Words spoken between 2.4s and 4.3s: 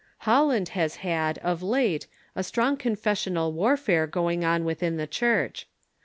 strong confessional warfare